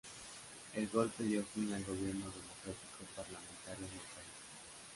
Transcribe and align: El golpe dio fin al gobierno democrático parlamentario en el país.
El 0.73 0.87
golpe 0.87 1.23
dio 1.23 1.45
fin 1.53 1.71
al 1.73 1.83
gobierno 1.85 2.25
democrático 2.25 3.03
parlamentario 3.15 3.85
en 3.85 3.93
el 3.93 4.07
país. 4.15 4.33